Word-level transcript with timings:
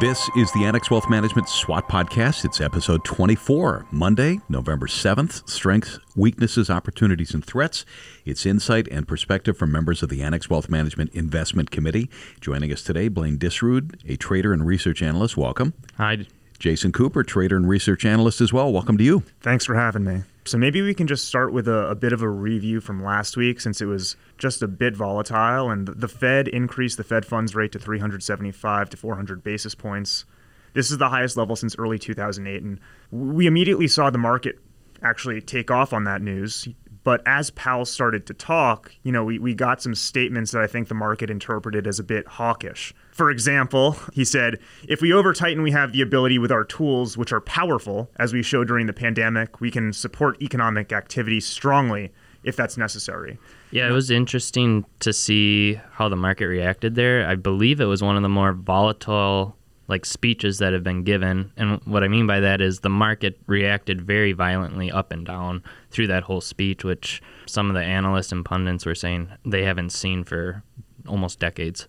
This 0.00 0.30
is 0.34 0.50
the 0.52 0.64
Annex 0.64 0.90
Wealth 0.90 1.10
Management 1.10 1.46
SWOT 1.46 1.86
podcast. 1.86 2.46
It's 2.46 2.62
episode 2.62 3.04
24, 3.04 3.84
Monday, 3.90 4.40
November 4.48 4.86
7th. 4.86 5.46
Strengths, 5.46 5.98
weaknesses, 6.16 6.70
opportunities, 6.70 7.34
and 7.34 7.44
threats. 7.44 7.84
It's 8.24 8.46
insight 8.46 8.88
and 8.90 9.06
perspective 9.06 9.58
from 9.58 9.70
members 9.70 10.02
of 10.02 10.08
the 10.08 10.22
Annex 10.22 10.48
Wealth 10.48 10.70
Management 10.70 11.10
Investment 11.12 11.70
Committee. 11.70 12.08
Joining 12.40 12.72
us 12.72 12.82
today, 12.82 13.08
Blaine 13.08 13.36
Disrud, 13.36 14.00
a 14.08 14.16
trader 14.16 14.54
and 14.54 14.66
research 14.66 15.02
analyst. 15.02 15.36
Welcome. 15.36 15.74
Hi. 15.98 16.26
Jason 16.58 16.92
Cooper, 16.92 17.22
trader 17.22 17.56
and 17.56 17.68
research 17.68 18.06
analyst 18.06 18.40
as 18.40 18.54
well. 18.54 18.72
Welcome 18.72 18.96
to 18.96 19.04
you. 19.04 19.22
Thanks 19.42 19.66
for 19.66 19.74
having 19.74 20.04
me. 20.04 20.22
So 20.44 20.56
maybe 20.56 20.80
we 20.80 20.94
can 20.94 21.06
just 21.06 21.26
start 21.26 21.52
with 21.52 21.68
a, 21.68 21.88
a, 21.88 21.94
bit 21.94 22.12
of 22.12 22.22
a 22.22 22.28
review 22.28 22.80
from 22.80 23.02
last 23.02 23.36
week 23.36 23.60
since 23.60 23.80
it 23.80 23.86
was 23.86 24.16
just 24.38 24.62
a 24.62 24.68
bit 24.68 24.96
volatile 24.96 25.70
and 25.70 25.86
the 25.88 26.08
Fed 26.08 26.48
increased 26.48 26.96
the 26.96 27.04
Fed 27.04 27.26
funds 27.26 27.54
rate 27.54 27.72
to 27.72 27.78
375 27.78 28.90
to 28.90 28.96
400 28.96 29.44
basis 29.44 29.74
points. 29.74 30.24
This 30.72 30.90
is 30.90 30.98
the 30.98 31.10
highest 31.10 31.36
level 31.36 31.56
since 31.56 31.76
early 31.78 31.98
2008 31.98 32.62
and 32.62 32.80
we 33.10 33.46
immediately 33.46 33.86
saw 33.86 34.08
the 34.08 34.18
market 34.18 34.58
actually 35.02 35.40
take 35.42 35.70
off 35.70 35.92
on 35.92 36.04
that 36.04 36.22
news. 36.22 36.68
But 37.02 37.22
as 37.26 37.50
Powell 37.50 37.84
started 37.84 38.26
to 38.26 38.34
talk, 38.34 38.92
you 39.02 39.12
know, 39.12 39.24
we, 39.24 39.38
we 39.38 39.54
got 39.54 39.82
some 39.82 39.94
statements 39.94 40.50
that 40.52 40.62
I 40.62 40.66
think 40.66 40.88
the 40.88 40.94
market 40.94 41.30
interpreted 41.30 41.86
as 41.86 41.98
a 41.98 42.04
bit 42.04 42.26
hawkish. 42.26 42.94
For 43.10 43.30
example, 43.30 43.96
he 44.12 44.24
said, 44.24 44.58
if 44.86 45.00
we 45.00 45.12
over 45.12 45.32
tighten, 45.32 45.62
we 45.62 45.70
have 45.70 45.92
the 45.92 46.02
ability 46.02 46.38
with 46.38 46.52
our 46.52 46.64
tools, 46.64 47.16
which 47.16 47.32
are 47.32 47.40
powerful, 47.40 48.10
as 48.16 48.32
we 48.32 48.42
showed 48.42 48.68
during 48.68 48.86
the 48.86 48.92
pandemic, 48.92 49.60
we 49.60 49.70
can 49.70 49.92
support 49.92 50.40
economic 50.42 50.92
activity 50.92 51.40
strongly 51.40 52.12
if 52.42 52.56
that's 52.56 52.76
necessary. 52.76 53.38
Yeah, 53.70 53.88
it 53.88 53.92
was 53.92 54.10
interesting 54.10 54.84
to 55.00 55.12
see 55.12 55.74
how 55.92 56.08
the 56.08 56.16
market 56.16 56.46
reacted 56.46 56.94
there. 56.94 57.26
I 57.28 57.34
believe 57.34 57.80
it 57.80 57.84
was 57.84 58.02
one 58.02 58.16
of 58.16 58.22
the 58.22 58.28
more 58.28 58.52
volatile 58.52 59.56
like 59.90 60.06
speeches 60.06 60.58
that 60.58 60.72
have 60.72 60.84
been 60.84 61.02
given. 61.02 61.52
And 61.56 61.80
what 61.84 62.04
I 62.04 62.08
mean 62.08 62.26
by 62.26 62.38
that 62.40 62.60
is 62.60 62.80
the 62.80 62.88
market 62.88 63.38
reacted 63.46 64.00
very 64.00 64.32
violently 64.32 64.90
up 64.90 65.10
and 65.10 65.26
down 65.26 65.64
through 65.90 66.06
that 66.06 66.22
whole 66.22 66.40
speech, 66.40 66.84
which 66.84 67.20
some 67.46 67.68
of 67.68 67.74
the 67.74 67.82
analysts 67.82 68.30
and 68.30 68.44
pundits 68.44 68.86
were 68.86 68.94
saying 68.94 69.28
they 69.44 69.64
haven't 69.64 69.90
seen 69.90 70.22
for 70.22 70.62
almost 71.08 71.40
decades. 71.40 71.88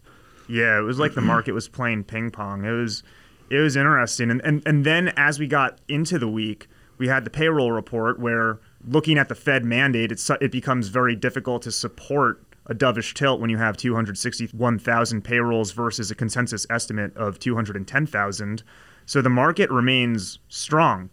Yeah, 0.50 0.80
it 0.80 0.82
was 0.82 0.98
like 0.98 1.14
the 1.14 1.22
market 1.22 1.54
was 1.54 1.70
playing 1.70 2.06
ping 2.06 2.32
pong. 2.32 2.66
It 2.66 2.72
was 2.72 3.04
it 3.52 3.60
was 3.60 3.76
interesting. 3.76 4.32
And 4.32 4.42
and, 4.44 4.64
and 4.66 4.84
then 4.84 5.14
as 5.16 5.38
we 5.38 5.46
got 5.46 5.80
into 5.88 6.18
the 6.18 6.28
week, 6.28 6.68
we 6.98 7.08
had 7.08 7.24
the 7.24 7.30
payroll 7.30 7.72
report 7.72 8.20
where 8.20 8.60
looking 8.86 9.20
at 9.20 9.30
the 9.30 9.36
Fed 9.36 9.64
mandate, 9.64 10.12
it's, 10.12 10.28
it 10.42 10.52
becomes 10.52 10.88
very 10.88 11.16
difficult 11.16 11.62
to 11.64 11.72
support 11.72 12.44
a 12.72 12.74
dovish 12.74 13.14
tilt 13.14 13.42
when 13.42 13.50
you 13.50 13.58
have 13.58 13.76
261,000 13.76 15.22
payrolls 15.22 15.72
versus 15.74 16.10
a 16.10 16.16
consensus 16.16 16.66
estimate 16.70 17.16
of 17.18 17.38
210,000. 17.38 18.64
So 19.06 19.22
the 19.22 19.30
market 19.30 19.70
remains 19.70 20.40
strong. 20.48 21.10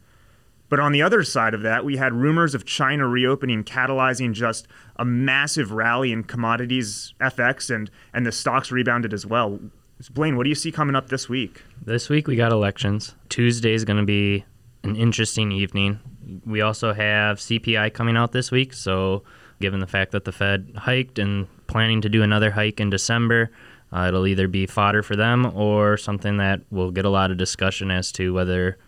But 0.69 0.79
on 0.79 0.93
the 0.93 1.03
other 1.03 1.25
side 1.25 1.55
of 1.55 1.63
that, 1.63 1.85
we 1.85 1.97
had 1.97 2.13
rumors 2.13 2.55
of 2.55 2.65
China 2.65 3.09
reopening 3.09 3.65
catalyzing 3.65 4.35
just 4.35 4.69
a 4.97 5.05
massive 5.05 5.73
rally 5.73 6.13
in 6.13 6.23
commodities 6.23 7.13
FX 7.21 7.75
and 7.75 7.91
and 8.15 8.25
the 8.25 8.33
stocks 8.33 8.71
rebounded 8.71 9.13
as 9.13 9.27
well. 9.27 9.59
Blaine, 10.13 10.37
what 10.37 10.45
do 10.45 10.51
you 10.51 10.55
see 10.55 10.71
coming 10.71 10.95
up 10.95 11.09
this 11.09 11.29
week? 11.29 11.63
This 11.85 12.09
week 12.09 12.29
we 12.29 12.37
got 12.37 12.53
elections. 12.53 13.17
Tuesday 13.31 13.73
is 13.73 13.85
going 13.85 13.97
to 13.97 14.07
be 14.07 14.45
an 14.85 14.95
interesting 14.95 15.51
evening. 15.51 15.99
We 16.47 16.61
also 16.61 16.93
have 16.93 17.39
CPI 17.39 17.95
coming 17.95 18.17
out 18.17 18.31
this 18.31 18.53
week, 18.53 18.75
so 18.75 19.25
given 19.61 19.81
the 19.81 19.87
fact 19.87 20.13
that 20.13 20.25
the 20.25 20.33
Fed 20.33 20.73
hiked 20.77 21.19
and 21.19 21.47
planning 21.67 22.01
to 22.01 22.09
do 22.09 22.23
another 22.23 22.51
hike 22.51 22.81
in 22.81 22.91
December. 22.91 23.51
Uh, 23.93 24.07
it'll 24.09 24.27
either 24.27 24.49
be 24.49 24.67
fodder 24.67 25.03
for 25.03 25.17
them 25.17 25.47
or 25.55 25.97
something 25.97 26.37
that 26.37 26.61
will 26.71 26.91
get 26.91 27.05
a 27.05 27.11
lot 27.11 27.31
of 27.31 27.37
discussion 27.37 27.91
as 27.91 28.13
to 28.13 28.35
whether 28.35 28.79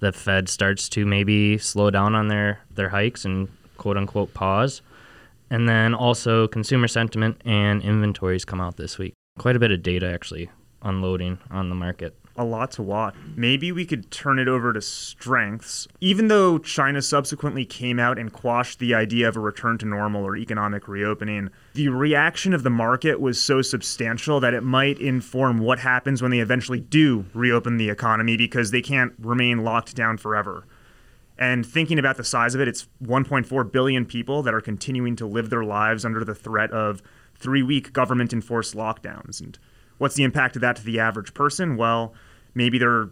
the 0.00 0.12
Fed 0.12 0.48
starts 0.48 0.88
to 0.90 1.04
maybe 1.04 1.58
slow 1.58 1.90
down 1.90 2.14
on 2.14 2.28
their, 2.28 2.60
their 2.74 2.88
hikes 2.88 3.24
and 3.24 3.48
quote 3.76 3.96
unquote 3.96 4.32
pause. 4.34 4.80
And 5.50 5.68
then 5.68 5.94
also 5.94 6.46
consumer 6.48 6.88
sentiment 6.88 7.40
and 7.44 7.82
inventories 7.82 8.44
come 8.44 8.60
out 8.60 8.76
this 8.76 8.98
week. 8.98 9.14
Quite 9.38 9.56
a 9.56 9.58
bit 9.58 9.70
of 9.70 9.82
data 9.82 10.10
actually 10.10 10.50
unloading 10.82 11.38
on 11.50 11.68
the 11.68 11.74
market 11.74 12.16
a 12.38 12.44
lot 12.44 12.70
to 12.72 12.82
watch. 12.82 13.14
Maybe 13.36 13.72
we 13.72 13.84
could 13.84 14.10
turn 14.10 14.38
it 14.38 14.48
over 14.48 14.72
to 14.72 14.80
strengths. 14.80 15.86
Even 16.00 16.28
though 16.28 16.58
China 16.58 17.02
subsequently 17.02 17.64
came 17.64 17.98
out 17.98 18.18
and 18.18 18.32
quashed 18.32 18.78
the 18.78 18.94
idea 18.94 19.28
of 19.28 19.36
a 19.36 19.40
return 19.40 19.76
to 19.78 19.86
normal 19.86 20.24
or 20.24 20.36
economic 20.36 20.88
reopening, 20.88 21.50
the 21.74 21.88
reaction 21.88 22.54
of 22.54 22.62
the 22.62 22.70
market 22.70 23.20
was 23.20 23.40
so 23.40 23.60
substantial 23.60 24.40
that 24.40 24.54
it 24.54 24.62
might 24.62 24.98
inform 24.98 25.58
what 25.58 25.80
happens 25.80 26.22
when 26.22 26.30
they 26.30 26.40
eventually 26.40 26.80
do 26.80 27.26
reopen 27.34 27.76
the 27.76 27.90
economy 27.90 28.36
because 28.36 28.70
they 28.70 28.82
can't 28.82 29.12
remain 29.18 29.64
locked 29.64 29.94
down 29.94 30.16
forever. 30.16 30.64
And 31.38 31.64
thinking 31.64 31.98
about 31.98 32.16
the 32.16 32.24
size 32.24 32.54
of 32.54 32.60
it, 32.60 32.68
it's 32.68 32.88
1.4 33.02 33.70
billion 33.70 34.04
people 34.04 34.42
that 34.42 34.54
are 34.54 34.60
continuing 34.60 35.14
to 35.16 35.26
live 35.26 35.50
their 35.50 35.64
lives 35.64 36.04
under 36.04 36.24
the 36.24 36.34
threat 36.34 36.72
of 36.72 37.00
three 37.36 37.62
week 37.62 37.92
government 37.92 38.32
enforced 38.32 38.74
lockdowns. 38.74 39.40
And 39.40 39.56
what's 39.98 40.16
the 40.16 40.24
impact 40.24 40.56
of 40.56 40.62
that 40.62 40.76
to 40.76 40.84
the 40.84 40.98
average 40.98 41.34
person? 41.34 41.76
Well, 41.76 42.12
maybe 42.54 42.78
they're 42.78 43.10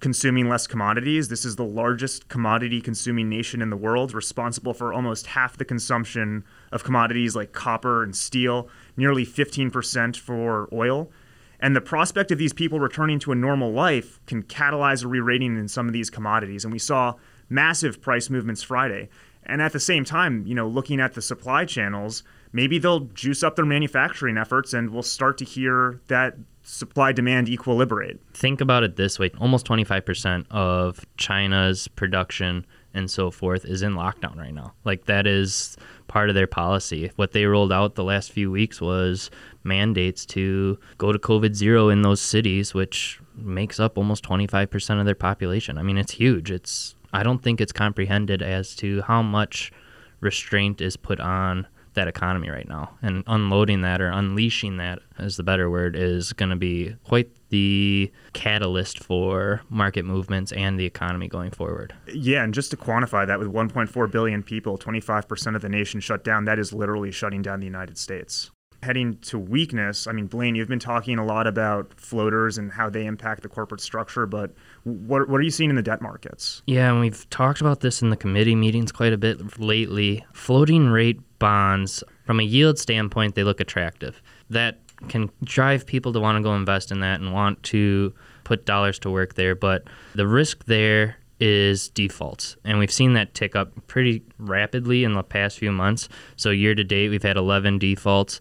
consuming 0.00 0.48
less 0.48 0.66
commodities. 0.66 1.28
This 1.28 1.44
is 1.44 1.56
the 1.56 1.64
largest 1.64 2.28
commodity 2.28 2.80
consuming 2.80 3.28
nation 3.28 3.62
in 3.62 3.70
the 3.70 3.76
world, 3.76 4.14
responsible 4.14 4.74
for 4.74 4.92
almost 4.92 5.28
half 5.28 5.56
the 5.56 5.64
consumption 5.64 6.44
of 6.70 6.84
commodities 6.84 7.34
like 7.34 7.52
copper 7.52 8.02
and 8.02 8.14
steel, 8.14 8.68
nearly 8.96 9.24
15% 9.24 10.16
for 10.16 10.68
oil. 10.72 11.10
And 11.58 11.74
the 11.74 11.80
prospect 11.80 12.30
of 12.30 12.38
these 12.38 12.52
people 12.52 12.80
returning 12.80 13.18
to 13.20 13.32
a 13.32 13.34
normal 13.34 13.72
life 13.72 14.20
can 14.26 14.42
catalyze 14.42 15.02
a 15.02 15.08
re 15.08 15.20
rating 15.20 15.56
in 15.56 15.68
some 15.68 15.86
of 15.86 15.94
these 15.94 16.10
commodities. 16.10 16.64
And 16.64 16.72
we 16.72 16.78
saw 16.78 17.14
massive 17.48 18.02
price 18.02 18.28
movements 18.28 18.62
Friday. 18.62 19.08
And 19.46 19.62
at 19.62 19.72
the 19.72 19.80
same 19.80 20.04
time, 20.04 20.44
you 20.46 20.54
know, 20.54 20.68
looking 20.68 21.00
at 21.00 21.14
the 21.14 21.22
supply 21.22 21.64
channels, 21.64 22.22
maybe 22.52 22.78
they'll 22.78 23.00
juice 23.00 23.42
up 23.42 23.56
their 23.56 23.64
manufacturing 23.64 24.36
efforts 24.36 24.74
and 24.74 24.90
we'll 24.90 25.02
start 25.02 25.38
to 25.38 25.44
hear 25.44 26.00
that 26.08 26.36
supply 26.62 27.12
demand 27.12 27.46
equilibrate. 27.46 28.18
Think 28.34 28.60
about 28.60 28.82
it 28.82 28.96
this 28.96 29.18
way 29.18 29.30
almost 29.38 29.66
25% 29.66 30.46
of 30.50 31.04
China's 31.16 31.86
production 31.88 32.66
and 32.92 33.10
so 33.10 33.30
forth 33.30 33.64
is 33.64 33.82
in 33.82 33.92
lockdown 33.92 34.36
right 34.36 34.54
now. 34.54 34.72
Like 34.84 35.04
that 35.04 35.26
is 35.26 35.76
part 36.08 36.28
of 36.28 36.34
their 36.34 36.46
policy. 36.46 37.12
What 37.16 37.32
they 37.32 37.44
rolled 37.44 37.72
out 37.72 37.94
the 37.94 38.02
last 38.02 38.32
few 38.32 38.50
weeks 38.50 38.80
was 38.80 39.30
mandates 39.62 40.24
to 40.26 40.78
go 40.98 41.12
to 41.12 41.18
COVID 41.18 41.54
zero 41.54 41.88
in 41.88 42.02
those 42.02 42.20
cities, 42.20 42.74
which 42.74 43.20
makes 43.36 43.78
up 43.78 43.98
almost 43.98 44.24
25% 44.24 44.98
of 44.98 45.04
their 45.04 45.14
population. 45.14 45.76
I 45.76 45.82
mean, 45.82 45.98
it's 45.98 46.12
huge. 46.12 46.50
It's 46.50 46.95
I 47.12 47.22
don't 47.22 47.42
think 47.42 47.60
it's 47.60 47.72
comprehended 47.72 48.42
as 48.42 48.74
to 48.76 49.02
how 49.02 49.22
much 49.22 49.72
restraint 50.20 50.80
is 50.80 50.96
put 50.96 51.20
on 51.20 51.66
that 51.94 52.08
economy 52.08 52.48
right 52.50 52.68
now. 52.68 52.96
And 53.02 53.24
unloading 53.26 53.80
that 53.82 54.00
or 54.00 54.08
unleashing 54.08 54.76
that, 54.76 55.00
is 55.18 55.36
the 55.36 55.42
better 55.42 55.68
word, 55.68 55.96
is 55.96 56.32
going 56.32 56.50
to 56.50 56.56
be 56.56 56.94
quite 57.04 57.30
the 57.48 58.12
catalyst 58.32 59.02
for 59.02 59.62
market 59.70 60.04
movements 60.04 60.52
and 60.52 60.78
the 60.78 60.84
economy 60.84 61.26
going 61.26 61.50
forward. 61.50 61.94
Yeah, 62.12 62.44
and 62.44 62.54
just 62.54 62.70
to 62.72 62.76
quantify 62.76 63.26
that, 63.26 63.38
with 63.38 63.52
1.4 63.52 64.10
billion 64.10 64.42
people, 64.42 64.78
25% 64.78 65.56
of 65.56 65.62
the 65.62 65.68
nation 65.68 66.00
shut 66.00 66.22
down, 66.22 66.44
that 66.44 66.58
is 66.58 66.72
literally 66.72 67.10
shutting 67.10 67.42
down 67.42 67.60
the 67.60 67.66
United 67.66 67.98
States 67.98 68.50
heading 68.82 69.18
to 69.18 69.38
weakness, 69.38 70.06
I 70.06 70.12
mean, 70.12 70.26
Blaine, 70.26 70.54
you've 70.54 70.68
been 70.68 70.78
talking 70.78 71.18
a 71.18 71.24
lot 71.24 71.46
about 71.46 71.92
floaters 71.94 72.58
and 72.58 72.70
how 72.70 72.90
they 72.90 73.06
impact 73.06 73.42
the 73.42 73.48
corporate 73.48 73.80
structure, 73.80 74.26
but 74.26 74.52
what, 74.84 75.28
what 75.28 75.38
are 75.38 75.42
you 75.42 75.50
seeing 75.50 75.70
in 75.70 75.76
the 75.76 75.82
debt 75.82 76.00
markets? 76.00 76.62
Yeah, 76.66 76.90
and 76.90 77.00
we've 77.00 77.28
talked 77.30 77.60
about 77.60 77.80
this 77.80 78.02
in 78.02 78.10
the 78.10 78.16
committee 78.16 78.54
meetings 78.54 78.92
quite 78.92 79.12
a 79.12 79.18
bit 79.18 79.58
lately. 79.58 80.24
Floating 80.32 80.88
rate 80.88 81.20
bonds, 81.38 82.02
from 82.24 82.40
a 82.40 82.44
yield 82.44 82.78
standpoint, 82.78 83.34
they 83.34 83.44
look 83.44 83.60
attractive. 83.60 84.22
That 84.50 84.78
can 85.08 85.30
drive 85.44 85.86
people 85.86 86.12
to 86.12 86.20
want 86.20 86.36
to 86.36 86.42
go 86.42 86.54
invest 86.54 86.90
in 86.90 87.00
that 87.00 87.20
and 87.20 87.32
want 87.32 87.62
to 87.64 88.14
put 88.44 88.64
dollars 88.64 88.98
to 89.00 89.10
work 89.10 89.34
there, 89.34 89.54
but 89.54 89.84
the 90.14 90.26
risk 90.26 90.64
there 90.66 91.16
is 91.40 91.88
defaults. 91.90 92.56
And 92.64 92.78
we've 92.78 92.92
seen 92.92 93.12
that 93.14 93.34
tick 93.34 93.54
up 93.54 93.72
pretty 93.88 94.22
rapidly 94.38 95.04
in 95.04 95.12
the 95.12 95.22
past 95.22 95.58
few 95.58 95.72
months. 95.72 96.08
So, 96.36 96.50
year 96.50 96.74
to 96.74 96.84
date, 96.84 97.10
we've 97.10 97.22
had 97.22 97.36
11 97.36 97.78
defaults 97.78 98.40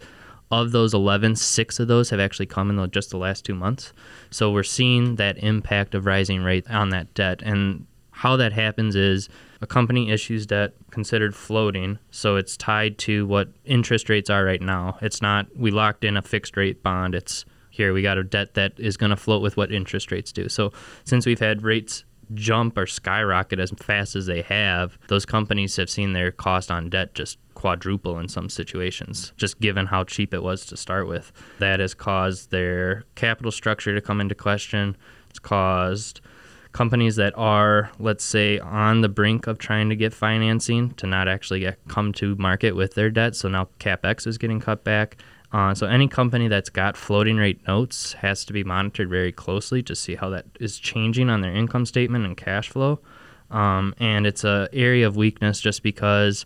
of 0.61 0.71
those 0.71 0.93
11, 0.93 1.35
six 1.35 1.79
of 1.79 1.87
those 1.87 2.09
have 2.09 2.19
actually 2.19 2.45
come 2.45 2.69
in 2.69 2.91
just 2.91 3.09
the 3.09 3.17
last 3.17 3.45
two 3.45 3.55
months. 3.55 3.93
So 4.29 4.51
we're 4.51 4.63
seeing 4.63 5.15
that 5.15 5.37
impact 5.37 5.95
of 5.95 6.05
rising 6.05 6.43
rates 6.43 6.69
on 6.69 6.89
that 6.89 7.13
debt. 7.13 7.41
And 7.43 7.85
how 8.11 8.37
that 8.37 8.53
happens 8.53 8.95
is 8.95 9.27
a 9.61 9.67
company 9.67 10.09
issues 10.09 10.45
debt 10.45 10.73
considered 10.91 11.35
floating, 11.35 11.99
so 12.11 12.37
it's 12.37 12.55
tied 12.55 12.97
to 12.99 13.25
what 13.25 13.49
interest 13.65 14.09
rates 14.09 14.29
are 14.29 14.45
right 14.45 14.61
now. 14.61 14.97
It's 15.01 15.21
not 15.21 15.47
we 15.55 15.71
locked 15.71 16.03
in 16.03 16.15
a 16.15 16.21
fixed 16.21 16.55
rate 16.55 16.81
bond. 16.81 17.15
It's 17.15 17.45
here 17.71 17.93
we 17.93 18.01
got 18.01 18.17
a 18.17 18.23
debt 18.23 18.53
that 18.53 18.73
is 18.77 18.95
going 18.95 19.09
to 19.09 19.17
float 19.17 19.41
with 19.41 19.57
what 19.57 19.71
interest 19.71 20.11
rates 20.11 20.31
do. 20.31 20.47
So 20.47 20.71
since 21.03 21.25
we've 21.25 21.39
had 21.39 21.61
rates 21.61 22.05
jump 22.33 22.77
or 22.77 22.85
skyrocket 22.85 23.59
as 23.59 23.71
fast 23.71 24.15
as 24.15 24.25
they 24.25 24.41
have, 24.41 24.97
those 25.07 25.25
companies 25.25 25.75
have 25.75 25.89
seen 25.89 26.13
their 26.13 26.31
cost 26.31 26.71
on 26.71 26.89
debt 26.89 27.13
just 27.13 27.37
quadruple 27.53 28.19
in 28.19 28.27
some 28.27 28.49
situations, 28.49 29.33
just 29.37 29.59
given 29.59 29.85
how 29.87 30.03
cheap 30.03 30.33
it 30.33 30.43
was 30.43 30.65
to 30.67 30.77
start 30.77 31.07
with. 31.07 31.31
That 31.59 31.79
has 31.79 31.93
caused 31.93 32.51
their 32.51 33.03
capital 33.15 33.51
structure 33.51 33.95
to 33.95 34.01
come 34.01 34.21
into 34.21 34.35
question. 34.35 34.97
It's 35.29 35.39
caused 35.39 36.21
companies 36.75 37.15
that 37.15 37.33
are, 37.37 37.89
let's 37.99 38.23
say, 38.23 38.59
on 38.59 38.99
the 38.99 39.07
brink 39.07 39.47
of 39.47 39.57
trying 39.57 39.87
to 39.87 39.95
get 39.95 40.13
financing 40.13 40.89
to 40.95 41.07
not 41.07 41.25
actually 41.25 41.61
get, 41.61 41.79
come 41.87 42.11
to 42.11 42.35
market 42.35 42.75
with 42.75 42.95
their 42.95 43.09
debt. 43.09 43.33
So 43.33 43.47
now 43.47 43.69
capex 43.79 44.27
is 44.27 44.37
getting 44.37 44.59
cut 44.59 44.83
back. 44.83 45.15
Uh, 45.53 45.73
so 45.73 45.87
any 45.87 46.09
company 46.09 46.49
that's 46.49 46.69
got 46.69 46.97
floating 46.97 47.37
rate 47.37 47.65
notes 47.65 48.11
has 48.13 48.43
to 48.43 48.51
be 48.51 48.61
monitored 48.65 49.09
very 49.09 49.31
closely 49.31 49.81
to 49.83 49.95
see 49.95 50.15
how 50.15 50.29
that 50.29 50.47
is 50.59 50.77
changing 50.77 51.29
on 51.29 51.39
their 51.39 51.55
income 51.55 51.85
statement 51.85 52.25
and 52.25 52.35
cash 52.35 52.67
flow. 52.69 52.99
Um, 53.51 53.95
and 53.97 54.27
it's 54.27 54.43
a 54.43 54.67
area 54.73 55.07
of 55.07 55.15
weakness 55.15 55.61
just 55.61 55.81
because 55.81 56.45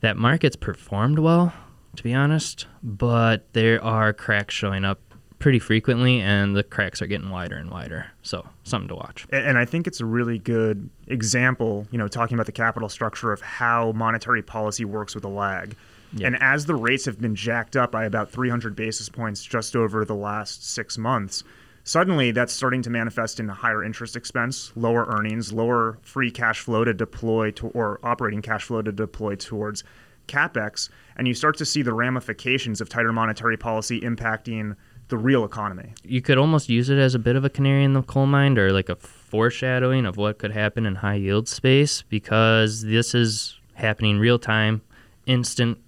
that 0.00 0.16
market's 0.16 0.56
performed 0.56 1.18
well, 1.18 1.52
to 1.96 2.02
be 2.02 2.14
honest, 2.14 2.66
but 2.82 3.52
there 3.52 3.84
are 3.84 4.14
cracks 4.14 4.54
showing 4.54 4.86
up 4.86 5.05
pretty 5.38 5.58
frequently, 5.58 6.20
and 6.20 6.56
the 6.56 6.62
cracks 6.62 7.02
are 7.02 7.06
getting 7.06 7.30
wider 7.30 7.56
and 7.56 7.70
wider. 7.70 8.06
So 8.22 8.46
something 8.64 8.88
to 8.88 8.94
watch. 8.94 9.26
And 9.30 9.58
I 9.58 9.64
think 9.64 9.86
it's 9.86 10.00
a 10.00 10.04
really 10.06 10.38
good 10.38 10.88
example, 11.06 11.86
you 11.90 11.98
know, 11.98 12.08
talking 12.08 12.34
about 12.34 12.46
the 12.46 12.52
capital 12.52 12.88
structure 12.88 13.32
of 13.32 13.40
how 13.40 13.92
monetary 13.92 14.42
policy 14.42 14.84
works 14.84 15.14
with 15.14 15.24
a 15.24 15.28
lag. 15.28 15.76
Yeah. 16.12 16.28
And 16.28 16.42
as 16.42 16.66
the 16.66 16.74
rates 16.74 17.04
have 17.04 17.20
been 17.20 17.34
jacked 17.34 17.76
up 17.76 17.92
by 17.92 18.04
about 18.04 18.30
300 18.30 18.74
basis 18.74 19.08
points 19.08 19.44
just 19.44 19.76
over 19.76 20.04
the 20.04 20.14
last 20.14 20.70
six 20.70 20.96
months, 20.96 21.44
suddenly 21.84 22.30
that's 22.30 22.52
starting 22.52 22.82
to 22.82 22.90
manifest 22.90 23.38
in 23.38 23.48
higher 23.48 23.84
interest 23.84 24.16
expense, 24.16 24.72
lower 24.76 25.04
earnings, 25.06 25.52
lower 25.52 25.98
free 26.02 26.30
cash 26.30 26.60
flow 26.60 26.84
to 26.84 26.94
deploy 26.94 27.50
to, 27.52 27.68
or 27.68 28.00
operating 28.02 28.40
cash 28.40 28.64
flow 28.64 28.82
to 28.82 28.92
deploy 28.92 29.34
towards 29.34 29.84
capex, 30.26 30.88
and 31.16 31.28
you 31.28 31.34
start 31.34 31.56
to 31.56 31.64
see 31.64 31.82
the 31.82 31.92
ramifications 31.92 32.80
of 32.80 32.88
tighter 32.88 33.12
monetary 33.12 33.56
policy 33.56 34.00
impacting 34.00 34.76
the 35.08 35.18
real 35.18 35.44
economy. 35.44 35.92
You 36.04 36.20
could 36.20 36.38
almost 36.38 36.68
use 36.68 36.90
it 36.90 36.98
as 36.98 37.14
a 37.14 37.18
bit 37.18 37.36
of 37.36 37.44
a 37.44 37.50
canary 37.50 37.84
in 37.84 37.92
the 37.92 38.02
coal 38.02 38.26
mine 38.26 38.58
or 38.58 38.72
like 38.72 38.88
a 38.88 38.96
foreshadowing 38.96 40.06
of 40.06 40.16
what 40.16 40.38
could 40.38 40.52
happen 40.52 40.86
in 40.86 40.96
high 40.96 41.14
yield 41.14 41.48
space 41.48 42.02
because 42.02 42.82
this 42.82 43.14
is 43.14 43.58
happening 43.74 44.18
real 44.18 44.38
time, 44.38 44.82
instant 45.26 45.78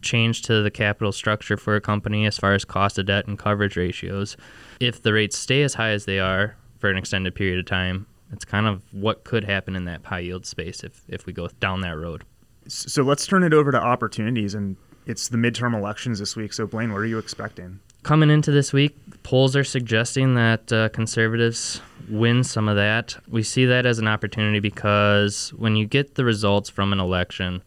change 0.00 0.42
to 0.42 0.62
the 0.62 0.70
capital 0.70 1.12
structure 1.12 1.56
for 1.56 1.76
a 1.76 1.80
company 1.80 2.26
as 2.26 2.38
far 2.38 2.54
as 2.54 2.64
cost 2.64 2.98
of 2.98 3.06
debt 3.06 3.26
and 3.26 3.38
coverage 3.38 3.76
ratios. 3.76 4.36
If 4.80 5.02
the 5.02 5.12
rates 5.12 5.38
stay 5.38 5.62
as 5.62 5.74
high 5.74 5.90
as 5.90 6.04
they 6.04 6.18
are 6.18 6.56
for 6.78 6.90
an 6.90 6.96
extended 6.96 7.34
period 7.34 7.58
of 7.58 7.66
time, 7.66 8.06
it's 8.32 8.44
kind 8.44 8.66
of 8.66 8.82
what 8.92 9.24
could 9.24 9.44
happen 9.44 9.76
in 9.76 9.84
that 9.84 10.04
high 10.04 10.20
yield 10.20 10.46
space 10.46 10.82
if, 10.82 11.02
if 11.08 11.26
we 11.26 11.32
go 11.32 11.48
down 11.60 11.82
that 11.82 11.96
road. 11.96 12.24
So 12.66 13.02
let's 13.02 13.26
turn 13.26 13.42
it 13.42 13.52
over 13.52 13.70
to 13.70 13.80
opportunities. 13.80 14.54
And 14.54 14.76
it's 15.06 15.28
the 15.28 15.36
midterm 15.36 15.76
elections 15.76 16.18
this 16.18 16.34
week. 16.36 16.52
So, 16.52 16.66
Blaine, 16.66 16.92
what 16.92 16.98
are 16.98 17.06
you 17.06 17.18
expecting? 17.18 17.80
Coming 18.02 18.30
into 18.30 18.50
this 18.50 18.72
week, 18.72 18.96
polls 19.22 19.54
are 19.56 19.64
suggesting 19.64 20.34
that 20.34 20.72
uh, 20.72 20.88
conservatives 20.90 21.80
win 22.08 22.44
some 22.44 22.68
of 22.68 22.76
that. 22.76 23.16
We 23.28 23.42
see 23.42 23.66
that 23.66 23.86
as 23.86 23.98
an 23.98 24.08
opportunity 24.08 24.60
because 24.60 25.50
when 25.50 25.76
you 25.76 25.86
get 25.86 26.14
the 26.14 26.24
results 26.24 26.68
from 26.68 26.92
an 26.92 27.00
election, 27.00 27.62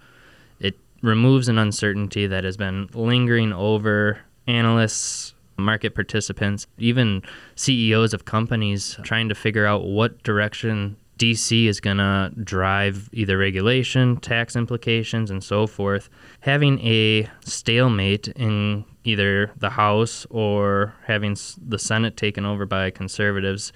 it 0.60 0.78
removes 1.02 1.48
an 1.48 1.58
uncertainty 1.58 2.28
that 2.28 2.44
has 2.44 2.58
been 2.58 2.90
lingering 2.94 3.54
over 3.54 4.20
analysts, 4.48 5.34
market 5.58 5.96
participants, 5.96 6.68
even 6.78 7.22
CEOs 7.56 8.14
of 8.14 8.26
companies 8.26 8.98
trying 9.04 9.30
to 9.30 9.36
figure 9.36 9.66
out 9.66 9.86
what 9.86 10.22
direction 10.24 10.98
DC 11.18 11.66
is 11.66 11.80
going 11.80 11.98
to 11.98 12.32
drive 12.44 13.10
either 13.14 13.38
regulation, 13.38 14.18
tax 14.18 14.56
implications, 14.56 15.32
and 15.32 15.44
so 15.44 15.66
forth. 15.66 16.10
Having 16.42 16.80
a 16.86 17.30
stalemate 17.42 18.28
in 18.30 18.86
either 19.04 19.52
the 19.58 19.70
House 19.70 20.26
or 20.30 20.94
having 21.06 21.38
the 21.66 21.80
Senate 21.80 22.18
taken 22.18 22.46
over 22.46 22.66
by 22.66 22.90
conservatives 22.90 23.72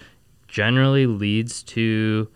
generally 0.47 1.06
leads 1.06 1.63
to 1.63 2.27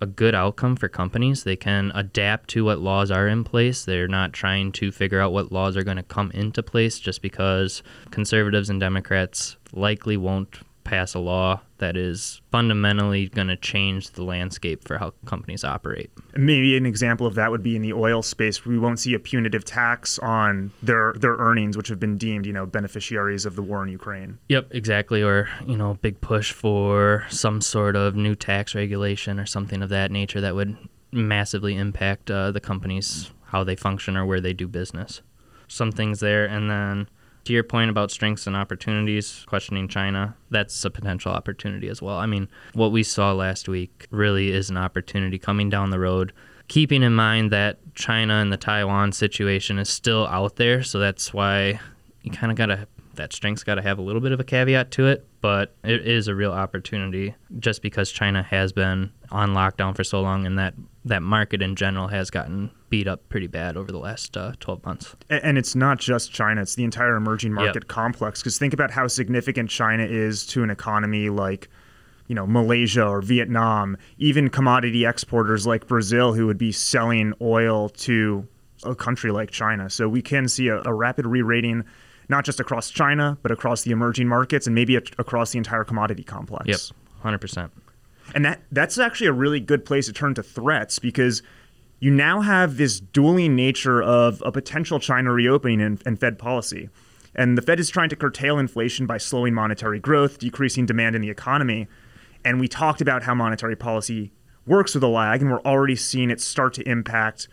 a 0.00 0.06
good 0.06 0.34
outcome 0.34 0.76
for 0.76 0.88
companies. 0.88 1.44
They 1.44 1.56
can 1.56 1.90
adapt 1.94 2.50
to 2.50 2.64
what 2.64 2.80
laws 2.80 3.10
are 3.10 3.26
in 3.28 3.44
place. 3.44 3.84
They're 3.84 4.08
not 4.08 4.32
trying 4.32 4.72
to 4.72 4.92
figure 4.92 5.20
out 5.20 5.32
what 5.32 5.52
laws 5.52 5.76
are 5.76 5.84
going 5.84 5.96
to 5.96 6.02
come 6.02 6.30
into 6.32 6.62
place 6.62 6.98
just 6.98 7.22
because 7.22 7.82
conservatives 8.10 8.68
and 8.68 8.80
Democrats 8.80 9.56
likely 9.72 10.16
won't 10.16 10.58
pass 10.84 11.14
a 11.14 11.18
law 11.18 11.60
that 11.78 11.96
is 11.96 12.40
fundamentally 12.52 13.28
going 13.28 13.48
to 13.48 13.56
change 13.56 14.10
the 14.10 14.22
landscape 14.22 14.86
for 14.86 14.98
how 14.98 15.12
companies 15.24 15.64
operate. 15.64 16.10
Maybe 16.36 16.76
an 16.76 16.86
example 16.86 17.26
of 17.26 17.34
that 17.34 17.50
would 17.50 17.62
be 17.62 17.74
in 17.74 17.82
the 17.82 17.92
oil 17.92 18.22
space. 18.22 18.64
We 18.64 18.78
won't 18.78 19.00
see 19.00 19.14
a 19.14 19.18
punitive 19.18 19.64
tax 19.64 20.18
on 20.18 20.72
their 20.82 21.14
their 21.14 21.36
earnings, 21.36 21.76
which 21.76 21.88
have 21.88 21.98
been 21.98 22.16
deemed, 22.16 22.46
you 22.46 22.52
know, 22.52 22.66
beneficiaries 22.66 23.46
of 23.46 23.56
the 23.56 23.62
war 23.62 23.82
in 23.82 23.88
Ukraine. 23.88 24.38
Yep, 24.48 24.68
exactly. 24.70 25.22
Or 25.22 25.48
you 25.66 25.76
know, 25.76 25.94
big 26.00 26.20
push 26.20 26.52
for 26.52 27.26
some 27.28 27.60
sort 27.60 27.96
of 27.96 28.14
new 28.14 28.34
tax 28.34 28.74
regulation 28.74 29.40
or 29.40 29.46
something 29.46 29.82
of 29.82 29.88
that 29.88 30.10
nature 30.10 30.40
that 30.40 30.54
would 30.54 30.76
massively 31.12 31.76
impact 31.76 32.30
uh, 32.30 32.50
the 32.50 32.60
companies 32.60 33.30
how 33.46 33.62
they 33.62 33.76
function 33.76 34.16
or 34.16 34.26
where 34.26 34.40
they 34.40 34.52
do 34.52 34.66
business. 34.66 35.22
Some 35.68 35.92
things 35.92 36.20
there, 36.20 36.44
and 36.44 36.68
then 36.68 37.08
to 37.44 37.52
your 37.52 37.62
point 37.62 37.90
about 37.90 38.10
strengths 38.10 38.46
and 38.46 38.56
opportunities, 38.56 39.44
questioning 39.46 39.88
China, 39.88 40.36
that's 40.50 40.84
a 40.84 40.90
potential 40.90 41.32
opportunity 41.32 41.88
as 41.88 42.00
well. 42.00 42.16
I 42.16 42.26
mean, 42.26 42.48
what 42.72 42.92
we 42.92 43.02
saw 43.02 43.32
last 43.32 43.68
week 43.68 44.06
really 44.10 44.50
is 44.50 44.70
an 44.70 44.76
opportunity 44.76 45.38
coming 45.38 45.70
down 45.70 45.90
the 45.90 45.98
road, 45.98 46.32
keeping 46.68 47.02
in 47.02 47.14
mind 47.14 47.50
that 47.52 47.78
China 47.94 48.34
and 48.34 48.52
the 48.52 48.56
Taiwan 48.56 49.12
situation 49.12 49.78
is 49.78 49.88
still 49.88 50.26
out 50.28 50.56
there. 50.56 50.82
So 50.82 50.98
that's 50.98 51.32
why 51.34 51.80
you 52.22 52.30
kind 52.30 52.50
of 52.50 52.56
got 52.56 52.66
to, 52.66 52.86
that 53.14 53.32
strength's 53.32 53.62
got 53.62 53.76
to 53.76 53.82
have 53.82 53.98
a 53.98 54.02
little 54.02 54.20
bit 54.20 54.32
of 54.32 54.40
a 54.40 54.44
caveat 54.44 54.90
to 54.92 55.06
it, 55.06 55.26
but 55.40 55.76
it 55.84 56.06
is 56.08 56.26
a 56.26 56.34
real 56.34 56.52
opportunity 56.52 57.34
just 57.58 57.82
because 57.82 58.10
China 58.10 58.42
has 58.42 58.72
been 58.72 59.12
on 59.30 59.50
lockdown 59.50 59.94
for 59.94 60.04
so 60.04 60.20
long 60.20 60.46
and 60.46 60.58
that 60.58 60.74
that 61.04 61.22
market 61.22 61.60
in 61.60 61.76
general 61.76 62.08
has 62.08 62.30
gotten 62.30 62.70
beat 62.94 63.08
up 63.08 63.28
pretty 63.28 63.48
bad 63.48 63.76
over 63.76 63.90
the 63.90 63.98
last 63.98 64.36
uh, 64.36 64.52
12 64.60 64.86
months. 64.86 65.16
And 65.28 65.58
it's 65.58 65.74
not 65.74 65.98
just 65.98 66.30
China, 66.30 66.62
it's 66.62 66.76
the 66.76 66.84
entire 66.84 67.16
emerging 67.16 67.52
market 67.52 67.82
yep. 67.82 67.88
complex. 67.88 68.40
Because 68.40 68.56
think 68.56 68.72
about 68.72 68.92
how 68.92 69.08
significant 69.08 69.68
China 69.68 70.04
is 70.04 70.46
to 70.46 70.62
an 70.62 70.70
economy 70.70 71.28
like, 71.28 71.68
you 72.28 72.36
know, 72.36 72.46
Malaysia 72.46 73.04
or 73.04 73.20
Vietnam, 73.20 73.96
even 74.18 74.48
commodity 74.48 75.04
exporters 75.04 75.66
like 75.66 75.88
Brazil 75.88 76.34
who 76.34 76.46
would 76.46 76.56
be 76.56 76.70
selling 76.70 77.34
oil 77.40 77.88
to 77.88 78.46
a 78.84 78.94
country 78.94 79.32
like 79.32 79.50
China. 79.50 79.90
So 79.90 80.08
we 80.08 80.22
can 80.22 80.46
see 80.46 80.68
a, 80.68 80.80
a 80.84 80.94
rapid 80.94 81.26
re 81.26 81.42
rating, 81.42 81.82
not 82.28 82.44
just 82.44 82.60
across 82.60 82.90
China, 82.90 83.36
but 83.42 83.50
across 83.50 83.82
the 83.82 83.90
emerging 83.90 84.28
markets 84.28 84.68
and 84.68 84.74
maybe 84.74 84.94
a, 84.94 85.02
across 85.18 85.50
the 85.50 85.58
entire 85.58 85.82
commodity 85.82 86.22
complex. 86.22 86.92
Yep, 87.24 87.40
100%. 87.40 87.72
And 88.36 88.44
that 88.44 88.62
that's 88.70 88.98
actually 88.98 89.26
a 89.26 89.32
really 89.32 89.58
good 89.58 89.84
place 89.84 90.06
to 90.06 90.12
turn 90.12 90.34
to 90.34 90.44
threats 90.44 91.00
because 91.00 91.42
you 92.04 92.10
now 92.10 92.42
have 92.42 92.76
this 92.76 93.00
dueling 93.00 93.56
nature 93.56 94.02
of 94.02 94.42
a 94.44 94.52
potential 94.52 95.00
China 95.00 95.32
reopening 95.32 95.80
and, 95.80 96.02
and 96.04 96.20
Fed 96.20 96.38
policy. 96.38 96.90
And 97.34 97.56
the 97.56 97.62
Fed 97.62 97.80
is 97.80 97.88
trying 97.88 98.10
to 98.10 98.16
curtail 98.16 98.58
inflation 98.58 99.06
by 99.06 99.16
slowing 99.16 99.54
monetary 99.54 100.00
growth, 100.00 100.38
decreasing 100.38 100.84
demand 100.84 101.16
in 101.16 101.22
the 101.22 101.30
economy. 101.30 101.88
And 102.44 102.60
we 102.60 102.68
talked 102.68 103.00
about 103.00 103.22
how 103.22 103.34
monetary 103.34 103.74
policy 103.74 104.32
works 104.66 104.92
with 104.92 105.02
a 105.02 105.08
lag, 105.08 105.40
and 105.40 105.50
we're 105.50 105.62
already 105.62 105.96
seeing 105.96 106.30
it 106.30 106.42
start 106.42 106.74
to 106.74 106.86
impact 106.86 107.48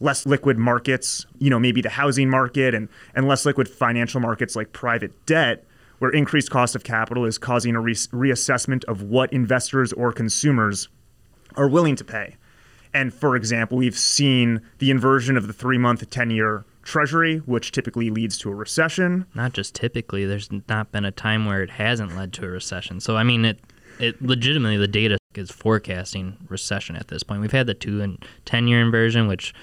less 0.00 0.24
liquid 0.24 0.56
markets, 0.56 1.26
you 1.38 1.50
know, 1.50 1.58
maybe 1.58 1.82
the 1.82 1.90
housing 1.90 2.30
market 2.30 2.74
and, 2.74 2.88
and 3.14 3.28
less 3.28 3.44
liquid 3.44 3.68
financial 3.68 4.18
markets 4.18 4.56
like 4.56 4.72
private 4.72 5.26
debt 5.26 5.66
where 5.98 6.10
increased 6.10 6.50
cost 6.50 6.74
of 6.74 6.84
capital 6.84 7.26
is 7.26 7.36
causing 7.36 7.76
a 7.76 7.80
re- 7.82 7.92
reassessment 7.92 8.82
of 8.84 9.02
what 9.02 9.30
investors 9.30 9.92
or 9.92 10.10
consumers 10.10 10.88
are 11.54 11.68
willing 11.68 11.96
to 11.96 12.04
pay. 12.04 12.36
And 12.92 13.12
for 13.12 13.36
example, 13.36 13.78
we've 13.78 13.98
seen 13.98 14.62
the 14.78 14.90
inversion 14.90 15.36
of 15.36 15.46
the 15.46 15.52
three 15.52 15.78
month, 15.78 16.08
10 16.08 16.30
year 16.30 16.64
treasury, 16.82 17.38
which 17.38 17.72
typically 17.72 18.10
leads 18.10 18.38
to 18.38 18.50
a 18.50 18.54
recession. 18.54 19.26
Not 19.34 19.52
just 19.52 19.74
typically, 19.74 20.24
there's 20.24 20.48
not 20.68 20.90
been 20.92 21.04
a 21.04 21.10
time 21.10 21.46
where 21.46 21.62
it 21.62 21.70
hasn't 21.70 22.16
led 22.16 22.32
to 22.34 22.44
a 22.44 22.48
recession. 22.48 23.00
So, 23.00 23.16
I 23.16 23.22
mean, 23.22 23.44
it, 23.44 23.60
it 23.98 24.20
legitimately, 24.20 24.76
the 24.76 24.88
data 24.88 25.18
is 25.34 25.50
forecasting 25.50 26.36
recession 26.48 26.96
at 26.96 27.08
this 27.08 27.22
point. 27.22 27.40
We've 27.40 27.52
had 27.52 27.66
the 27.66 27.74
two 27.74 28.00
and 28.00 28.24
10 28.44 28.66
year 28.66 28.80
inversion, 28.80 29.28
which 29.28 29.54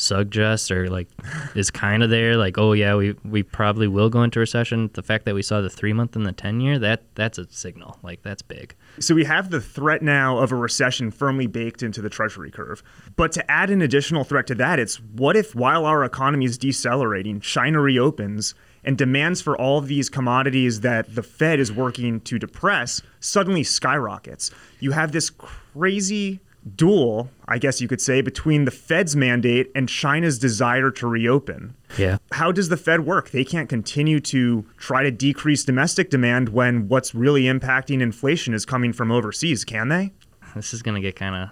suggests 0.00 0.70
or 0.70 0.88
like 0.88 1.08
is 1.54 1.70
kind 1.70 2.02
of 2.02 2.10
there 2.10 2.36
like 2.36 2.58
oh 2.58 2.72
yeah 2.72 2.94
we 2.94 3.14
we 3.24 3.42
probably 3.42 3.86
will 3.86 4.08
go 4.08 4.22
into 4.22 4.40
recession. 4.40 4.90
The 4.94 5.02
fact 5.02 5.24
that 5.26 5.34
we 5.34 5.42
saw 5.42 5.60
the 5.60 5.70
3 5.70 5.92
month 5.92 6.16
and 6.16 6.26
the 6.26 6.32
10 6.32 6.60
year 6.60 6.78
that 6.78 7.02
that's 7.14 7.38
a 7.38 7.46
signal. 7.50 7.98
Like 8.02 8.22
that's 8.22 8.42
big. 8.42 8.74
So 8.98 9.14
we 9.14 9.24
have 9.24 9.50
the 9.50 9.60
threat 9.60 10.02
now 10.02 10.38
of 10.38 10.52
a 10.52 10.56
recession 10.56 11.10
firmly 11.10 11.46
baked 11.46 11.82
into 11.82 12.00
the 12.00 12.10
treasury 12.10 12.50
curve. 12.50 12.82
But 13.16 13.32
to 13.32 13.50
add 13.50 13.70
an 13.70 13.82
additional 13.82 14.24
threat 14.24 14.46
to 14.48 14.54
that 14.56 14.78
it's 14.78 14.96
what 14.96 15.36
if 15.36 15.54
while 15.54 15.84
our 15.84 16.04
economy 16.04 16.46
is 16.46 16.58
decelerating 16.58 17.40
China 17.40 17.80
reopens 17.80 18.54
and 18.82 18.96
demands 18.96 19.42
for 19.42 19.56
all 19.58 19.76
of 19.78 19.88
these 19.88 20.08
commodities 20.08 20.80
that 20.80 21.14
the 21.14 21.22
Fed 21.22 21.60
is 21.60 21.70
working 21.70 22.20
to 22.22 22.38
depress 22.38 23.02
suddenly 23.20 23.62
skyrockets? 23.62 24.50
You 24.78 24.92
have 24.92 25.12
this 25.12 25.28
crazy 25.28 26.40
duel, 26.76 27.30
I 27.48 27.58
guess 27.58 27.80
you 27.80 27.88
could 27.88 28.00
say, 28.00 28.20
between 28.20 28.64
the 28.64 28.70
Fed's 28.70 29.16
mandate 29.16 29.70
and 29.74 29.88
China's 29.88 30.38
desire 30.38 30.90
to 30.92 31.06
reopen. 31.06 31.74
Yeah. 31.98 32.18
How 32.32 32.52
does 32.52 32.68
the 32.68 32.76
Fed 32.76 33.06
work? 33.06 33.30
They 33.30 33.44
can't 33.44 33.68
continue 33.68 34.20
to 34.20 34.66
try 34.76 35.02
to 35.02 35.10
decrease 35.10 35.64
domestic 35.64 36.10
demand 36.10 36.50
when 36.50 36.88
what's 36.88 37.14
really 37.14 37.44
impacting 37.44 38.00
inflation 38.00 38.54
is 38.54 38.66
coming 38.66 38.92
from 38.92 39.10
overseas, 39.10 39.64
can 39.64 39.88
they? 39.88 40.12
This 40.54 40.74
is 40.74 40.82
going 40.82 40.96
to 40.96 41.00
get 41.00 41.16
kind 41.16 41.34
of, 41.34 41.50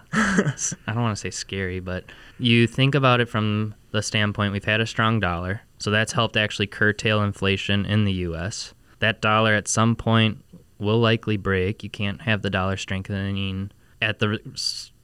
I 0.86 0.92
don't 0.92 1.02
want 1.02 1.16
to 1.16 1.20
say 1.20 1.30
scary, 1.30 1.78
but 1.80 2.04
you 2.38 2.66
think 2.66 2.94
about 2.94 3.20
it 3.20 3.28
from 3.28 3.74
the 3.92 4.02
standpoint 4.02 4.52
we've 4.52 4.64
had 4.64 4.80
a 4.80 4.86
strong 4.86 5.20
dollar. 5.20 5.62
So 5.78 5.90
that's 5.90 6.12
helped 6.12 6.36
actually 6.36 6.66
curtail 6.66 7.22
inflation 7.22 7.86
in 7.86 8.04
the 8.04 8.12
U.S. 8.12 8.74
That 8.98 9.20
dollar 9.20 9.54
at 9.54 9.68
some 9.68 9.94
point 9.94 10.44
will 10.78 10.98
likely 10.98 11.36
break. 11.36 11.84
You 11.84 11.90
can't 11.90 12.22
have 12.22 12.42
the 12.42 12.50
dollar 12.50 12.76
strengthening 12.76 13.70
at 14.02 14.18
the 14.18 14.38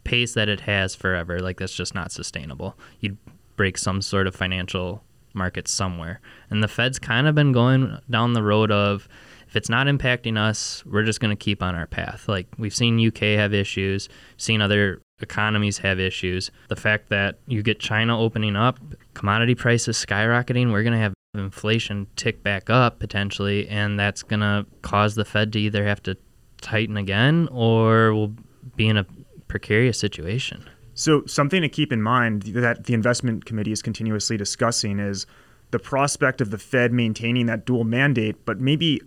pace 0.04 0.34
that 0.34 0.48
it 0.48 0.60
has 0.60 0.94
forever. 0.94 1.40
Like, 1.40 1.58
that's 1.58 1.74
just 1.74 1.94
not 1.94 2.12
sustainable. 2.12 2.78
You'd 3.00 3.18
break 3.56 3.78
some 3.78 4.02
sort 4.02 4.26
of 4.26 4.34
financial 4.34 5.02
market 5.34 5.66
somewhere. 5.68 6.20
And 6.50 6.62
the 6.62 6.68
Fed's 6.68 6.98
kind 6.98 7.26
of 7.26 7.34
been 7.34 7.52
going 7.52 7.98
down 8.08 8.32
the 8.32 8.42
road 8.42 8.70
of, 8.70 9.08
if 9.48 9.56
it's 9.56 9.68
not 9.68 9.86
impacting 9.86 10.38
us, 10.38 10.84
we're 10.86 11.02
just 11.02 11.20
going 11.20 11.36
to 11.36 11.42
keep 11.42 11.62
on 11.62 11.74
our 11.74 11.86
path. 11.86 12.28
Like 12.28 12.46
we've 12.58 12.74
seen 12.74 13.04
UK 13.04 13.38
have 13.38 13.54
issues, 13.54 14.08
seen 14.36 14.60
other 14.60 15.00
economies 15.20 15.78
have 15.78 16.00
issues. 16.00 16.50
The 16.68 16.76
fact 16.76 17.08
that 17.10 17.38
you 17.46 17.62
get 17.62 17.78
China 17.78 18.18
opening 18.18 18.56
up, 18.56 18.80
commodity 19.14 19.54
prices 19.54 19.96
skyrocketing, 19.96 20.72
we're 20.72 20.82
going 20.82 20.94
to 20.94 20.98
have 20.98 21.14
inflation 21.34 22.06
tick 22.16 22.42
back 22.42 22.70
up 22.70 22.98
potentially, 22.98 23.68
and 23.68 23.98
that's 23.98 24.22
going 24.22 24.40
to 24.40 24.66
cause 24.82 25.14
the 25.14 25.24
Fed 25.24 25.52
to 25.52 25.60
either 25.60 25.84
have 25.84 26.02
to 26.04 26.16
tighten 26.60 26.96
again 26.96 27.48
or 27.52 28.14
we'll 28.14 28.34
be 28.76 28.88
in 28.88 28.96
a 28.96 29.06
precarious 29.48 29.98
situation. 29.98 30.68
So, 30.94 31.24
something 31.26 31.62
to 31.62 31.68
keep 31.68 31.92
in 31.92 32.02
mind 32.02 32.42
that 32.42 32.84
the 32.84 32.94
investment 32.94 33.44
committee 33.44 33.72
is 33.72 33.82
continuously 33.82 34.36
discussing 34.36 35.00
is 35.00 35.26
the 35.72 35.78
prospect 35.80 36.40
of 36.40 36.50
the 36.50 36.58
Fed 36.58 36.92
maintaining 36.92 37.46
that 37.46 37.66
dual 37.66 37.82
mandate, 37.82 38.44
but 38.44 38.60
maybe 38.60 39.00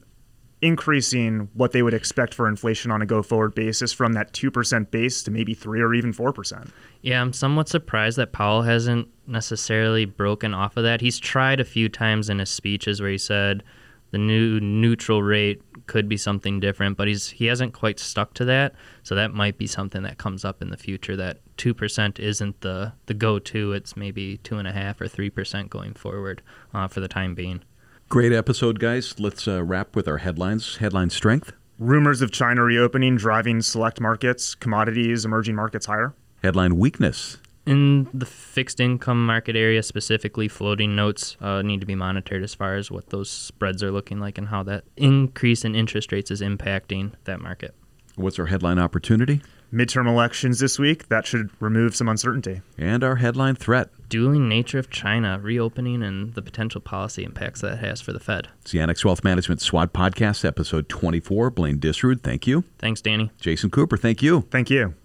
increasing 0.61 1.49
what 1.53 1.71
they 1.71 1.83
would 1.83 1.93
expect 1.93 2.33
for 2.33 2.47
inflation 2.47 2.91
on 2.91 3.01
a 3.01 3.05
go 3.05 3.21
forward 3.21 3.53
basis 3.53 3.93
from 3.93 4.13
that 4.13 4.33
2% 4.33 4.89
base 4.91 5.23
to 5.23 5.31
maybe 5.31 5.53
3 5.53 5.81
or 5.81 5.93
even 5.93 6.11
4%. 6.11 6.69
Yeah, 7.01 7.21
I'm 7.21 7.31
somewhat 7.31 7.69
surprised 7.69 8.17
that 8.17 8.31
Powell 8.33 8.63
hasn't 8.63 9.07
necessarily 9.27 10.05
broken 10.05 10.53
off 10.53 10.75
of 10.75 10.83
that. 10.83 10.99
He's 11.01 11.19
tried 11.19 11.59
a 11.59 11.65
few 11.65 11.89
times 11.89 12.29
in 12.29 12.39
his 12.39 12.49
speeches 12.49 12.99
where 12.99 13.11
he 13.11 13.17
said 13.17 13.63
the 14.11 14.17
new 14.17 14.59
neutral 14.59 15.21
rate 15.21 15.61
could 15.87 16.09
be 16.09 16.17
something 16.17 16.59
different, 16.59 16.97
but 16.97 17.07
he's 17.07 17.29
he 17.29 17.45
hasn't 17.45 17.73
quite 17.73 17.99
stuck 17.99 18.33
to 18.35 18.45
that. 18.45 18.75
So 19.03 19.15
that 19.15 19.33
might 19.33 19.57
be 19.57 19.67
something 19.67 20.03
that 20.03 20.17
comes 20.17 20.45
up 20.45 20.61
in 20.61 20.69
the 20.69 20.77
future. 20.77 21.15
That 21.15 21.39
two 21.57 21.73
percent 21.73 22.19
isn't 22.19 22.61
the 22.61 22.93
the 23.05 23.13
go 23.13 23.39
to. 23.39 23.73
It's 23.73 23.95
maybe 23.97 24.37
two 24.37 24.57
and 24.57 24.67
a 24.67 24.71
half 24.71 25.01
or 25.01 25.07
three 25.07 25.29
percent 25.29 25.69
going 25.69 25.93
forward 25.93 26.41
uh, 26.73 26.87
for 26.87 26.99
the 26.99 27.07
time 27.07 27.35
being. 27.35 27.63
Great 28.09 28.31
episode, 28.31 28.79
guys. 28.79 29.19
Let's 29.19 29.47
uh, 29.47 29.63
wrap 29.63 29.95
with 29.95 30.07
our 30.07 30.19
headlines. 30.19 30.77
Headline 30.77 31.09
strength. 31.09 31.51
Rumors 31.77 32.21
of 32.21 32.31
China 32.31 32.63
reopening 32.63 33.17
driving 33.17 33.61
select 33.61 33.99
markets, 33.99 34.55
commodities, 34.55 35.25
emerging 35.25 35.55
markets 35.55 35.85
higher. 35.85 36.13
Headline 36.41 36.77
weakness. 36.77 37.37
In 37.67 38.07
the 38.13 38.25
fixed 38.25 38.79
income 38.79 39.25
market 39.25 39.57
area 39.57 39.83
specifically, 39.83 40.47
floating 40.47 40.95
notes 40.95 41.35
uh, 41.41 41.61
need 41.61 41.81
to 41.81 41.85
be 41.85 41.95
monitored 41.95 42.41
as 42.41 42.55
far 42.55 42.75
as 42.75 42.89
what 42.89 43.09
those 43.09 43.29
spreads 43.29 43.83
are 43.83 43.91
looking 43.91 44.19
like 44.19 44.37
and 44.37 44.47
how 44.47 44.63
that 44.63 44.85
increase 44.95 45.65
in 45.65 45.75
interest 45.75 46.13
rates 46.13 46.31
is 46.31 46.41
impacting 46.41 47.11
that 47.25 47.41
market. 47.41 47.75
What's 48.15 48.39
our 48.39 48.45
headline 48.45 48.79
opportunity? 48.79 49.41
Midterm 49.71 50.07
elections 50.07 50.59
this 50.59 50.79
week. 50.79 51.09
That 51.09 51.27
should 51.27 51.49
remove 51.61 51.93
some 51.93 52.07
uncertainty. 52.07 52.61
And 52.77 53.03
our 53.03 53.17
headline 53.17 53.55
threat. 53.55 53.89
Dueling 54.07 54.47
nature 54.47 54.79
of 54.79 54.89
China 54.89 55.37
reopening 55.39 56.01
and 56.01 56.33
the 56.35 56.41
potential 56.41 56.79
policy 56.79 57.25
impacts 57.25 57.59
that 57.61 57.79
has 57.79 57.99
for 57.99 58.13
the 58.13 58.19
Fed. 58.19 58.47
It's 58.61 58.71
the 58.71 58.79
Annex 58.79 59.03
Wealth 59.03 59.25
Management 59.25 59.59
SWOT 59.59 59.91
Podcast, 59.91 60.45
episode 60.45 60.87
24. 60.87 61.49
Blaine 61.51 61.79
Disrud, 61.79 62.23
thank 62.23 62.47
you. 62.47 62.63
Thanks, 62.79 63.01
Danny. 63.01 63.29
Jason 63.41 63.69
Cooper, 63.69 63.97
thank 63.97 64.21
you. 64.21 64.47
Thank 64.49 64.69
you. 64.69 64.95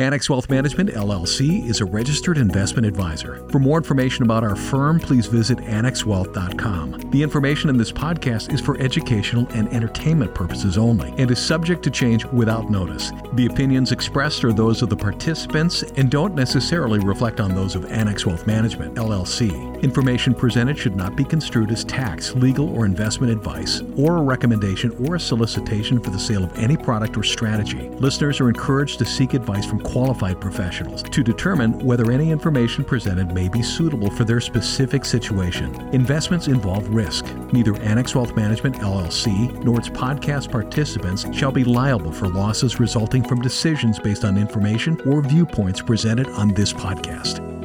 Annex 0.00 0.30
Wealth 0.30 0.48
Management, 0.48 0.90
LLC, 0.90 1.68
is 1.68 1.80
a 1.80 1.84
registered 1.84 2.38
investment 2.38 2.86
advisor. 2.86 3.44
For 3.50 3.58
more 3.58 3.78
information 3.78 4.22
about 4.22 4.44
our 4.44 4.54
firm, 4.54 5.00
please 5.00 5.26
visit 5.26 5.58
annexwealth.com. 5.58 7.10
The 7.10 7.20
information 7.20 7.68
in 7.68 7.76
this 7.76 7.90
podcast 7.90 8.54
is 8.54 8.60
for 8.60 8.78
educational 8.78 9.48
and 9.54 9.66
entertainment 9.72 10.36
purposes 10.36 10.78
only 10.78 11.12
and 11.18 11.28
is 11.32 11.40
subject 11.40 11.82
to 11.82 11.90
change 11.90 12.24
without 12.26 12.70
notice. 12.70 13.10
The 13.32 13.46
opinions 13.46 13.90
expressed 13.90 14.44
are 14.44 14.52
those 14.52 14.82
of 14.82 14.88
the 14.88 14.96
participants 14.96 15.82
and 15.82 16.08
don't 16.08 16.36
necessarily 16.36 17.00
reflect 17.00 17.40
on 17.40 17.56
those 17.56 17.74
of 17.74 17.90
Annex 17.90 18.24
Wealth 18.24 18.46
Management, 18.46 18.94
LLC. 18.94 19.77
Information 19.82 20.34
presented 20.34 20.76
should 20.76 20.96
not 20.96 21.14
be 21.14 21.24
construed 21.24 21.70
as 21.70 21.84
tax, 21.84 22.34
legal, 22.34 22.68
or 22.76 22.84
investment 22.84 23.32
advice, 23.32 23.80
or 23.96 24.16
a 24.16 24.22
recommendation 24.22 24.90
or 25.06 25.14
a 25.14 25.20
solicitation 25.20 26.00
for 26.00 26.10
the 26.10 26.18
sale 26.18 26.42
of 26.42 26.58
any 26.58 26.76
product 26.76 27.16
or 27.16 27.22
strategy. 27.22 27.88
Listeners 28.00 28.40
are 28.40 28.48
encouraged 28.48 28.98
to 28.98 29.04
seek 29.04 29.34
advice 29.34 29.64
from 29.64 29.78
qualified 29.78 30.40
professionals 30.40 31.04
to 31.04 31.22
determine 31.22 31.78
whether 31.78 32.10
any 32.10 32.32
information 32.32 32.84
presented 32.84 33.32
may 33.32 33.48
be 33.48 33.62
suitable 33.62 34.10
for 34.10 34.24
their 34.24 34.40
specific 34.40 35.04
situation. 35.04 35.72
Investments 35.94 36.48
involve 36.48 36.88
risk. 36.88 37.24
Neither 37.52 37.76
Annex 37.80 38.16
Wealth 38.16 38.34
Management 38.34 38.76
LLC 38.76 39.52
nor 39.62 39.78
its 39.78 39.88
podcast 39.88 40.50
participants 40.50 41.24
shall 41.32 41.52
be 41.52 41.62
liable 41.62 42.10
for 42.10 42.28
losses 42.28 42.80
resulting 42.80 43.22
from 43.22 43.40
decisions 43.40 44.00
based 44.00 44.24
on 44.24 44.36
information 44.36 45.00
or 45.02 45.22
viewpoints 45.22 45.80
presented 45.80 46.26
on 46.30 46.48
this 46.54 46.72
podcast. 46.72 47.57